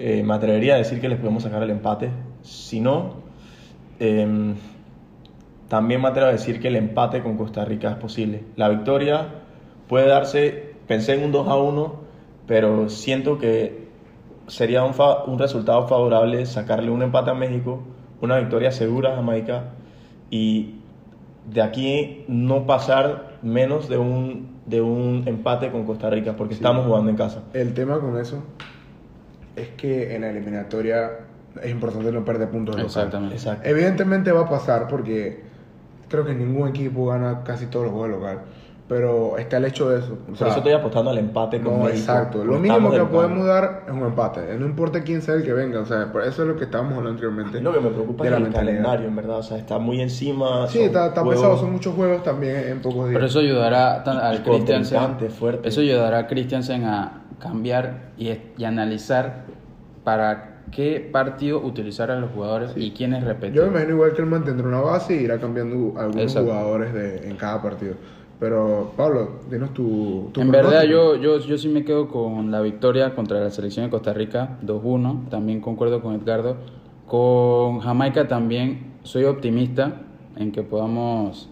[0.00, 2.08] eh, me atrevería a decir que les podemos sacar el empate.
[2.42, 3.14] Si no,
[3.98, 4.54] em,
[5.68, 8.42] también me atrevo a decir que el empate con Costa Rica es posible.
[8.56, 9.26] La victoria
[9.88, 11.94] puede darse, pensé en un 2 a 1,
[12.46, 13.88] pero siento que
[14.48, 17.80] sería un, fa- un resultado favorable sacarle un empate a México,
[18.20, 19.64] una victoria segura a Jamaica
[20.30, 20.76] y
[21.52, 26.86] de aquí no pasar menos de un, de un empate con Costa Rica porque estamos
[26.86, 27.42] jugando en casa.
[27.52, 28.42] El tema con eso
[29.62, 31.10] es que en la eliminatoria
[31.62, 32.86] es importante no perder puntos de local.
[33.04, 33.34] Exactamente.
[33.36, 33.68] Exacto.
[33.68, 35.40] Evidentemente va a pasar porque
[36.08, 38.38] creo que ningún equipo gana casi todos los juegos local.
[38.88, 40.14] Pero está el hecho de eso.
[40.14, 41.96] O Por sea, eso estoy apostando al empate con no, México.
[42.00, 42.44] exacto.
[42.44, 44.40] Lo mínimo que podemos dar es un empate.
[44.58, 45.78] No importa quién sea el que venga.
[45.78, 47.60] O sea, por eso es lo que estábamos hablando anteriormente.
[47.60, 48.72] Lo que me preocupa de es la el mentalidad.
[48.78, 49.38] calendario, en verdad.
[49.38, 50.66] O sea, está muy encima.
[50.66, 51.58] Sí, está, está juegos- pesado.
[51.60, 53.14] Son muchos juegos también en pocos días.
[53.14, 54.98] Pero eso ayudará tan- al Christiansen.
[55.30, 55.68] fuerte.
[55.68, 59.44] Eso ayudará a Christiansen a cambiar y, y analizar
[60.04, 63.54] para qué partido utilizar a los jugadores y quiénes repetir.
[63.56, 66.48] Yo me imagino igual que él mantendrá una base y irá cambiando algunos Exacto.
[66.50, 67.94] jugadores de, en cada partido.
[68.38, 70.30] Pero, Pablo, dinos tu.
[70.32, 71.16] tu En verdad, pronóstico.
[71.16, 74.56] yo, yo, yo sí me quedo con la victoria contra la selección de Costa Rica,
[74.64, 75.28] 2-1.
[75.28, 76.56] También concuerdo con Edgardo.
[77.06, 80.02] Con Jamaica también soy optimista
[80.36, 81.50] en que podamos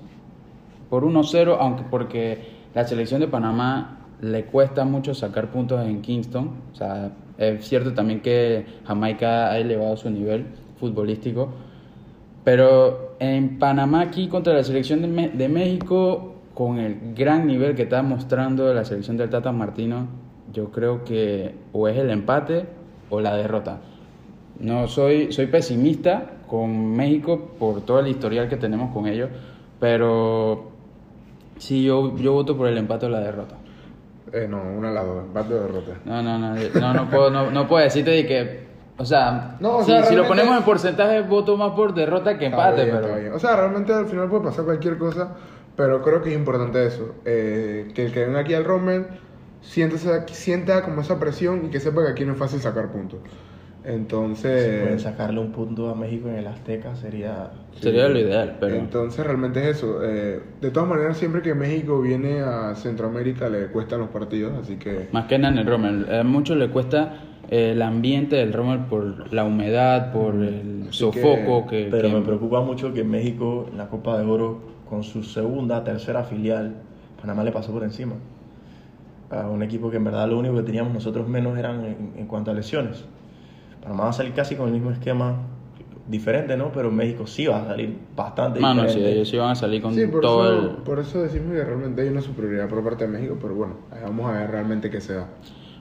[0.89, 6.51] por 1-0, aunque porque la selección de Panamá le cuesta mucho sacar puntos en Kingston.
[6.73, 10.47] O sea, es cierto también que Jamaica ha elevado su nivel
[10.79, 11.51] futbolístico.
[12.45, 18.03] Pero en Panamá aquí contra la selección de, México, con el gran nivel que está
[18.03, 20.07] mostrando la selección del Tata Martino,
[20.53, 22.65] yo creo que o es el empate
[23.11, 23.81] o la derrota.
[24.61, 29.29] No soy, soy pesimista con México por todo el historial que tenemos con ellos,
[29.79, 30.71] pero
[31.59, 33.58] sí, yo, yo voto por el empate o la derrota.
[34.33, 35.93] Eh, no, una a la dos, empate o derrota.
[36.05, 38.67] No, no, no, no, no puedo, no, no puedo decirte de que,
[38.97, 42.39] o sea, No, o si, sea, si lo ponemos en porcentaje, voto más por derrota
[42.39, 43.37] que empate, bien, pero...
[43.37, 45.37] O sea, realmente al final puede pasar cualquier cosa,
[45.77, 47.15] pero creo que es importante eso.
[47.25, 49.07] eh, que el que venga aquí al Rommel
[49.61, 53.21] sienta, sienta como esa presión y que sepa que aquí no es fácil sacar puntos.
[53.89, 57.51] Si pueden Entonces, sacarle un punto a México en el Azteca sería...
[57.81, 58.75] Sería lo ideal, pero...
[58.77, 60.01] entonces realmente es eso.
[60.05, 64.77] Eh, de todas maneras, siempre que México viene a Centroamérica le cuestan los partidos, así
[64.77, 65.09] que...
[65.13, 66.07] Más que nada en el Rommel.
[66.13, 67.15] A muchos le cuesta
[67.49, 71.89] eh, el ambiente del Rommel por la humedad, por el Así sofoco que...
[71.91, 74.61] Pero que- me preocupa mucho que México en la Copa de Oro,
[74.91, 76.75] con su segunda, tercera filial,
[77.19, 78.17] Panamá le pasó por encima.
[79.31, 82.27] A un equipo que en verdad lo único que teníamos nosotros menos eran en, en
[82.27, 83.05] cuanto a lesiones.
[83.89, 85.37] Panamá va a salir casi con el mismo esquema,
[86.09, 86.73] diferente, ¿no?
[86.73, 89.13] Pero México sí va a salir bastante Mano, sí, diferente.
[89.15, 90.77] ellos sí van a salir con Sí, por todo eso, el...
[90.83, 94.29] por eso decimos que realmente hay una superioridad por parte de México, pero bueno, vamos
[94.31, 95.29] a ver realmente qué se da.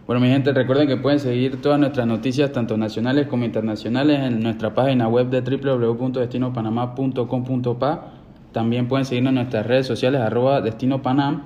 [0.05, 4.41] Bueno, mi gente, recuerden que pueden seguir todas nuestras noticias, tanto nacionales como internacionales, en
[4.41, 8.13] nuestra página web de www.destinopanamá.com.pa.
[8.53, 11.43] También pueden seguirnos en nuestras redes sociales, arroba Destino Panam.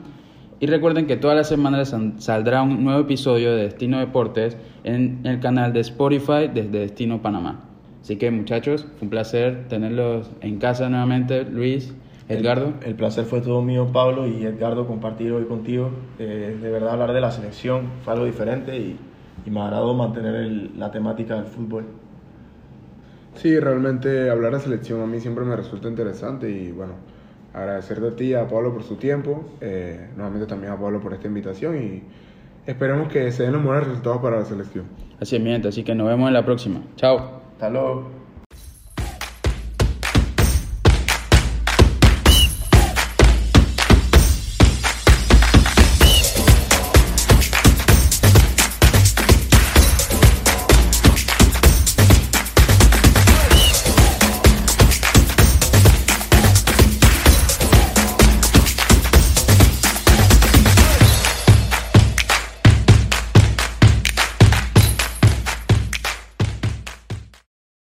[0.62, 5.40] Y recuerden que todas las semanas saldrá un nuevo episodio de Destino Deportes en el
[5.40, 7.62] canal de Spotify desde Destino Panamá.
[8.02, 11.96] Así que muchachos, fue un placer tenerlos en casa nuevamente, Luis,
[12.30, 12.74] Edgardo.
[12.82, 15.90] El, el placer fue todo mío, Pablo y Edgardo, compartir hoy contigo.
[16.20, 18.98] Eh, de verdad, hablar de la selección fue algo diferente y,
[19.46, 21.86] y me agradó mantener el- la temática del fútbol.
[23.34, 26.94] Sí, realmente hablar de selección a mí siempre me resulta interesante y bueno,
[27.54, 31.14] agradecerte a ti y a Pablo por su tiempo, eh, nuevamente también a Pablo por
[31.14, 32.04] esta invitación y
[32.66, 34.86] esperemos que se den los buenos resultados para la selección.
[35.20, 36.82] Así es, mi gente, así que nos vemos en la próxima.
[36.96, 37.42] Chao.
[37.54, 38.21] Hasta luego.